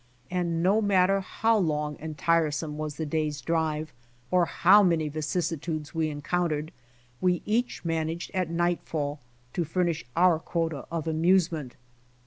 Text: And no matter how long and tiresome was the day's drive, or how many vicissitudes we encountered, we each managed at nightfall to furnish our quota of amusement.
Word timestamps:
And 0.31 0.63
no 0.63 0.81
matter 0.81 1.19
how 1.19 1.59
long 1.59 1.95
and 1.99 2.17
tiresome 2.17 2.75
was 2.75 2.95
the 2.95 3.05
day's 3.05 3.39
drive, 3.39 3.93
or 4.31 4.45
how 4.47 4.81
many 4.81 5.09
vicissitudes 5.09 5.93
we 5.93 6.09
encountered, 6.09 6.71
we 7.21 7.43
each 7.45 7.85
managed 7.85 8.31
at 8.33 8.49
nightfall 8.49 9.19
to 9.53 9.63
furnish 9.63 10.03
our 10.15 10.39
quota 10.39 10.87
of 10.91 11.07
amusement. 11.07 11.75